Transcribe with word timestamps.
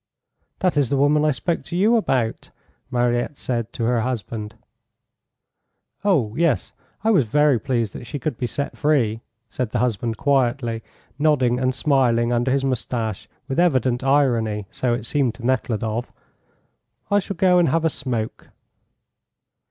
"That 0.61 0.77
is 0.77 0.89
the 0.89 0.97
woman 0.97 1.23
I 1.23 1.29
spoke 1.29 1.61
to 1.65 1.77
you 1.77 1.95
about," 1.95 2.49
Mariette 2.89 3.37
said 3.37 3.71
to 3.73 3.83
her 3.83 4.01
husband. 4.01 4.55
"Oh, 6.03 6.35
yes, 6.35 6.73
I 7.03 7.11
was 7.11 7.25
very 7.25 7.59
pleased 7.59 7.93
that 7.93 8.05
she 8.07 8.17
could 8.17 8.35
be 8.35 8.47
set 8.47 8.75
free," 8.75 9.21
said 9.47 9.69
the 9.69 9.77
husband 9.77 10.17
quietly, 10.17 10.81
nodding 11.19 11.59
and 11.59 11.75
smiling 11.75 12.33
under 12.33 12.49
his 12.49 12.65
moustache 12.65 13.29
with 13.47 13.59
evident 13.59 14.03
irony, 14.03 14.65
so 14.71 14.95
it 14.95 15.05
seemed 15.05 15.35
to 15.35 15.45
Nekhludoff. 15.45 16.11
"I 17.11 17.19
shall 17.19 17.35
go 17.37 17.59
and 17.59 17.69
have 17.69 17.85
a 17.85 17.89
smoke." 17.91 18.49